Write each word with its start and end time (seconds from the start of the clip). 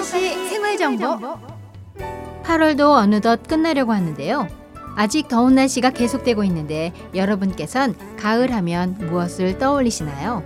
후쿠오카시 0.00 0.48
생활 0.48 0.78
정보 0.78 1.18
8월도 2.42 2.90
어느덧 2.96 3.46
끝나려고 3.46 3.92
하는데요. 3.92 4.48
아직 4.96 5.28
더운 5.28 5.54
날씨가 5.54 5.90
계속되고 5.90 6.42
있는데 6.44 6.92
여러분께선 7.14 7.94
가을 8.16 8.52
하면 8.52 8.96
무엇을 8.98 9.58
떠올리시나요? 9.58 10.42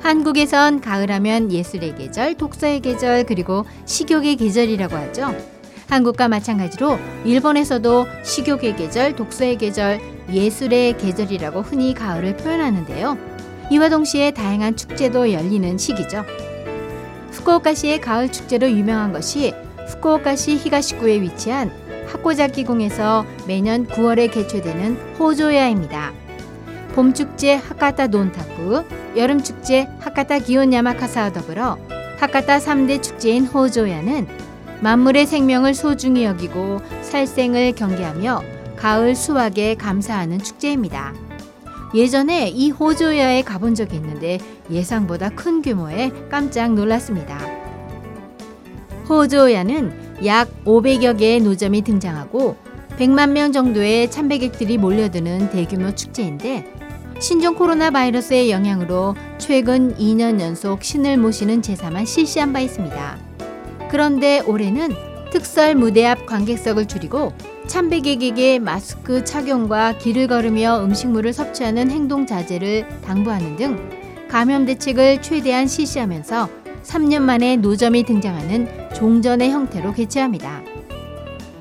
한국에선 0.00 0.80
가을 0.80 1.10
하면 1.12 1.52
예술의 1.52 1.94
계절, 1.96 2.34
독서의 2.34 2.80
계절, 2.80 3.24
그리고 3.24 3.64
식욕의 3.86 4.36
계절이라고 4.36 4.96
하죠. 4.96 5.34
한국과 5.88 6.28
마찬가지로 6.28 6.98
일본에서도 7.24 8.06
식욕의 8.22 8.76
계절, 8.76 9.14
독서의 9.14 9.58
계절, 9.58 10.00
예술의 10.32 10.96
계절이라고 10.98 11.62
흔히 11.62 11.94
가을을 11.94 12.36
표현하는데요. 12.36 13.16
이와 13.70 13.88
동시에 13.88 14.32
다양한 14.32 14.76
축제도 14.76 15.32
열리는 15.32 15.78
시기죠. 15.78 16.24
후쿠오카시의 17.32 18.00
가을 18.00 18.30
축제로 18.30 18.70
유명한 18.70 19.12
것이 19.12 19.54
후쿠오카시 19.88 20.56
히가시구에 20.56 21.20
위치한 21.20 21.70
하코자키궁에서 22.08 23.24
매년 23.46 23.86
9월에 23.86 24.32
개최되는 24.32 25.16
호조야입니다. 25.18 26.12
봄축제 26.94 27.54
하카타 27.54 28.08
논타쿠, 28.08 28.84
여름축제 29.16 29.88
하카타 30.00 30.40
기온 30.40 30.72
야마카사와 30.72 31.32
더불어 31.32 31.78
하카타 32.18 32.58
3대 32.58 33.02
축제인 33.02 33.46
호조야는 33.46 34.26
만물의 34.80 35.26
생명을 35.26 35.74
소중히 35.74 36.24
여기고 36.24 36.80
살생을 37.02 37.72
경계하며 37.72 38.42
가을 38.76 39.14
수확에 39.14 39.74
감사하는 39.74 40.38
축제입니다. 40.38 41.12
예전에 41.94 42.48
이 42.48 42.70
호조야에 42.70 43.42
가본 43.42 43.74
적이 43.74 43.96
있는데 43.96 44.38
예상보다 44.70 45.30
큰 45.30 45.60
규모에 45.62 46.10
깜짝 46.30 46.74
놀랐습니다. 46.74 47.38
호조야는 49.08 50.24
약 50.24 50.48
500여 50.64 51.18
개의 51.18 51.40
노점이 51.40 51.82
등장하고 51.82 52.56
100만 52.96 53.30
명 53.30 53.50
정도의 53.50 54.10
참배객들이 54.10 54.78
몰려드는 54.78 55.50
대규모 55.50 55.94
축제인데 55.94 56.66
신종 57.18 57.54
코로나 57.54 57.90
바이러스의 57.90 58.50
영향으로 58.50 59.16
최근 59.38 59.96
2년 59.96 60.40
연속 60.40 60.82
신을 60.84 61.16
모시는 61.16 61.60
제사만 61.60 62.06
실시한 62.06 62.52
바 62.52 62.60
있습니다. 62.60 63.18
그런데 63.90 64.40
올해는 64.40 65.09
특설 65.30 65.74
무대 65.74 66.04
앞 66.06 66.26
관객석을 66.26 66.86
줄이고 66.86 67.32
참배객에게 67.66 68.58
마스크 68.58 69.24
착용과 69.24 69.98
길을 69.98 70.26
걸으며 70.26 70.82
음식물을 70.84 71.32
섭취하는 71.32 71.90
행동 71.90 72.26
자제를 72.26 72.88
당부하는 73.04 73.56
등 73.56 73.90
감염 74.28 74.66
대책을 74.66 75.22
최대한 75.22 75.66
실시하면서 75.66 76.48
3년 76.82 77.22
만에 77.22 77.56
노점이 77.56 78.04
등장하는 78.04 78.68
종전의 78.94 79.50
형태로 79.50 79.92
개최합니다. 79.92 80.62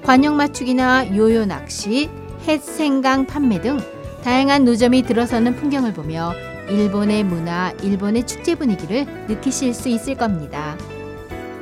관역 0.03 0.33
맞추기나 0.33 1.15
요요 1.15 1.45
낚시, 1.45 2.09
햇 2.47 2.63
생강 2.63 3.27
판매 3.27 3.61
등 3.61 3.77
다양한 4.23 4.65
노점이 4.65 5.03
들어서는 5.03 5.55
풍경을 5.55 5.93
보며 5.93 6.33
일본의 6.69 7.23
문화, 7.23 7.71
일본의 7.83 8.25
축제 8.25 8.55
분위기를 8.55 9.05
느끼실 9.27 9.73
수 9.73 9.89
있을 9.89 10.15
겁니다. 10.15 10.77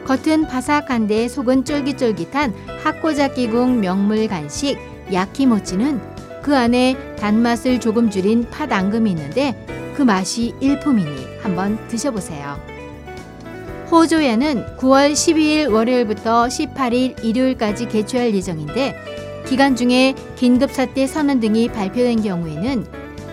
겉은 0.07 0.47
바삭한데 0.47 1.27
속은 1.27 1.65
쫄깃쫄깃한 1.65 2.53
하코자키궁 2.81 3.81
명물 3.81 4.27
간식 4.29 4.77
야키모찌는 5.11 5.99
그 6.41 6.55
안에 6.55 6.95
단맛을 7.17 7.81
조금 7.81 8.09
줄인 8.09 8.49
팥 8.49 8.71
앙금이 8.71 9.09
있는데 9.11 9.53
그 9.95 10.01
맛이 10.01 10.53
일품이니 10.61 11.09
한번 11.41 11.77
드셔보세요. 11.89 12.57
호조야는 13.91 14.77
9월 14.77 15.11
12일 15.11 15.73
월요일부터 15.73 16.45
18일 16.45 17.23
일요일까지 17.23 17.89
개최할 17.89 18.33
예정인데 18.33 18.95
기간 19.45 19.75
중에 19.75 20.15
긴급사태 20.37 21.05
선언 21.05 21.41
등이 21.41 21.69
발표된 21.69 22.21
경우에는 22.21 22.85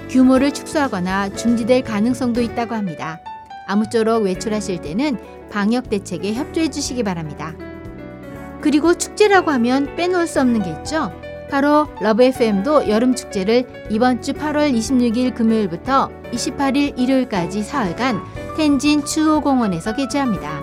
규모를 0.09 0.53
축소하거나 0.53 1.31
중지될 1.31 1.83
가능성도 1.83 2.41
있다고 2.41 2.75
합니다. 2.75 3.21
아무쪼록 3.67 4.25
외출하실 4.25 4.81
때는 4.81 5.17
방역 5.51 5.89
대책에 5.89 6.35
협조해 6.35 6.71
주시기 6.71 7.03
바랍니다. 7.03 7.55
그리고 8.61 8.95
축제라고 8.95 9.51
하면 9.53 9.95
빼놓을 9.97 10.27
수 10.27 10.41
없는 10.41 10.63
게 10.63 10.71
있죠. 10.71 11.13
바로 11.51 11.87
Love 12.01 12.23
FM도 12.25 12.89
여름 12.89 13.15
축제를 13.15 13.87
이번 13.91 14.23
주 14.23 14.33
8월 14.33 14.75
26일 14.75 15.35
금요일부터 15.35 16.11
28일 16.33 16.99
일요일까지 16.99 17.63
사흘간 17.63 18.21
텐진 18.57 19.05
추오공원에서 19.05 19.95
개최합니다. 19.95 20.63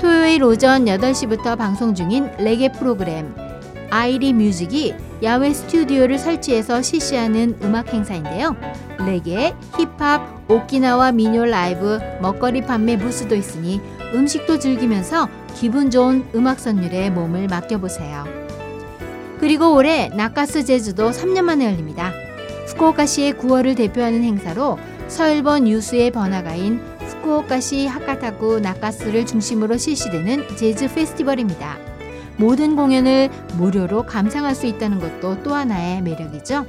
토요일 0.00 0.42
오전 0.44 0.86
8시부터 0.86 1.58
방송 1.58 1.94
중인 1.94 2.30
레게 2.38 2.72
프로그램 2.72 3.34
Irie 3.90 4.32
Music이 4.32 4.94
야외 5.22 5.52
스튜디오를 5.52 6.18
설치해서 6.18 6.80
실시하는 6.80 7.58
음악 7.62 7.92
행사인데요. 7.92 8.56
레게, 9.04 9.54
힙합, 9.76 10.48
오키나와 10.48 11.12
민요 11.12 11.44
라이브, 11.46 11.98
먹거리 12.20 12.62
판매 12.62 12.96
부스도 12.96 13.34
있으니 13.34 13.80
음식도 14.14 14.58
즐기면서 14.58 15.28
기분 15.54 15.90
좋은 15.90 16.24
음악 16.34 16.60
선율에 16.60 17.10
몸을 17.10 17.48
맡겨보세요. 17.48 18.24
그리고 19.40 19.74
올해 19.74 20.08
나카스 20.08 20.64
제주도 20.64 21.10
3년 21.10 21.42
만에 21.42 21.66
열립니다. 21.66 22.12
후쿠오카시의 22.68 23.34
9월을 23.34 23.76
대표하는 23.76 24.22
행사로 24.22 24.78
서일본 25.08 25.66
유수의 25.68 26.10
번화가인 26.12 26.80
후쿠오카시 27.00 27.86
하카타구 27.86 28.60
나카스를 28.60 29.26
중심으로 29.26 29.78
실시되는 29.78 30.56
재즈 30.56 30.92
페스티벌입니다. 30.94 31.97
모든 32.38 32.76
공연을 32.76 33.30
무료로 33.56 34.06
감상할 34.06 34.54
수 34.54 34.66
있다는 34.66 35.00
것도 35.00 35.42
또 35.42 35.54
하나의 35.54 36.02
매력이죠. 36.02 36.64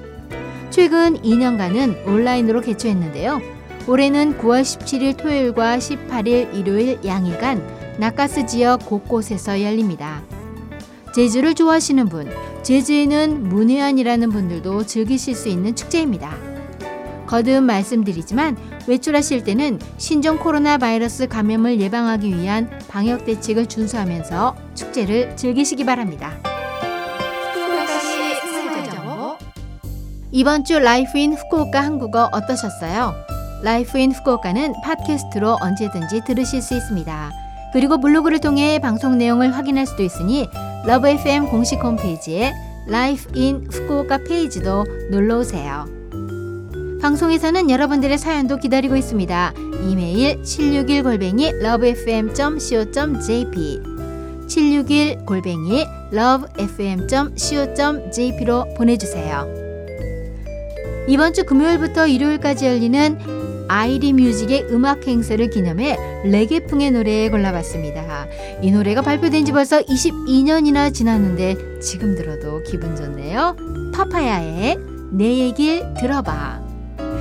최근 0.70 1.16
2년간은 1.22 2.08
온라인으로 2.08 2.62
개최했는데요. 2.62 3.40
올해는 3.88 4.38
9월 4.38 4.62
17일 4.62 5.18
토요일과 5.18 5.78
18일 5.78 6.54
일요일 6.54 7.00
양일간 7.06 7.98
나카스 7.98 8.46
지역 8.46 8.86
곳곳에서 8.86 9.62
열립니다. 9.62 10.22
제주를 11.14 11.56
좋아하시는 11.56 12.08
분, 12.08 12.30
제주에는 12.62 13.50
문해안이라는 13.50 14.30
분들도 14.30 14.86
즐기실 14.86 15.36
수 15.36 15.50
있는 15.50 15.76
축제입니다. 15.76 16.49
거듭 17.30 17.64
말씀드리지만 17.64 18.58
외출하실 18.88 19.44
때는 19.44 19.80
신종 19.98 20.40
코로나 20.40 20.80
바이러스 20.80 21.28
감염을 21.28 21.80
예방하기 21.80 22.36
위한 22.36 22.68
방역 22.88 23.24
대책을 23.24 23.68
준수하면서 23.68 24.56
축제를 24.74 25.36
즐기시기 25.36 25.86
바랍니다. 25.86 26.34
이번 30.32 30.64
주 30.64 30.80
Life 30.80 31.20
in 31.20 31.34
Fukuoka 31.34 31.80
한국어 31.80 32.30
어떠셨어요? 32.32 33.14
Life 33.62 34.00
in 34.00 34.12
Fukuoka는 34.12 34.74
팟캐스트로 34.84 35.58
언제든지 35.62 36.22
들으실 36.26 36.64
수 36.64 36.74
있습니다. 36.74 37.32
그리고 37.74 38.00
블로그를 38.00 38.40
통해 38.40 38.80
방송 38.80 39.20
내용을 39.20 39.56
확인할 39.56 39.86
수도 39.86 40.02
있으니 40.02 40.48
Love 40.86 41.08
FM 41.08 41.50
공식 41.50 41.84
홈페이지에 41.84 42.54
Life 42.88 43.30
in 43.36 43.68
Fukuoka 43.72 44.20
페이지도 44.28 44.84
놀러 45.12 45.40
오세요. 45.40 45.99
방송에서는 47.02 47.70
여러분들의 47.70 48.18
사연도 48.18 48.58
기다리고 48.58 48.98
있습니다. 48.98 49.54
이메일 49.90 50.42
761골뱅이 50.42 51.64
lovefm.co.jp 51.64 53.80
761골뱅이 54.48 55.88
lovefm.co.jp로 56.14 58.74
보내주세요. 58.76 59.48
이번 61.08 61.34
주 61.34 61.46
금요일부터 61.46 62.08
일요일까지 62.08 62.66
열리는 62.66 63.18
아이리 63.70 64.12
뮤직의 64.14 64.68
음악 64.72 65.06
행사를 65.08 65.50
기념해 65.50 65.96
레게풍의 66.26 66.92
노래 66.92 67.30
골라봤습니다. 67.30 68.28
이 68.62 68.72
노래가 68.72 69.02
발표된 69.02 69.46
지 69.46 69.54
벌써 69.54 69.80
22년이나 69.82 70.94
지났는데 70.94 71.80
지금 71.80 72.16
들어도 72.16 72.62
기분 72.64 72.98
좋네요. 72.98 73.56
파파야의 73.94 74.78
내 75.12 75.38
얘길 75.38 75.86
들어봐. 76.00 76.69